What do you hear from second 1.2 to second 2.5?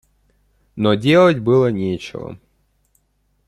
было нечего.